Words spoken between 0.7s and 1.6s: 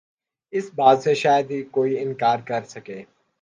بات سے شاید